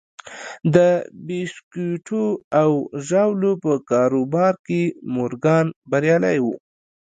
د 0.75 0.77
بیسکويټو 1.27 2.23
او 2.61 2.71
ژاولو 3.07 3.51
په 3.63 3.71
کاروبار 3.91 4.53
کې 4.67 4.81
مورګان 5.13 5.65
بریالی 5.91 6.37
و 6.41 6.45